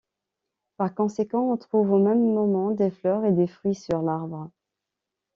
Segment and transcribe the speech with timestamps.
[0.77, 4.49] Par conséquent, on trouve au même moment des fleurs et des fruits sur l'arbre.